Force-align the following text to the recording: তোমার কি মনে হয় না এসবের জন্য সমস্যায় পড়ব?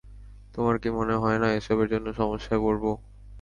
তোমার 0.55 0.75
কি 0.81 0.89
মনে 0.97 1.15
হয় 1.15 1.39
না 1.39 1.47
এসবের 1.53 1.87
জন্য 1.93 2.07
সমস্যায় 2.13 2.61
পড়ব? 2.63 2.83